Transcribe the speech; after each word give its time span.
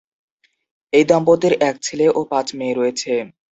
এই 0.93 1.05
দম্পতির 1.09 1.53
এক 1.69 1.75
ছেলে 1.83 2.05
ও 2.09 2.29
পাঁচ 2.31 2.47
মেয়ে 2.57 2.77
রয়েছে। 2.79 3.11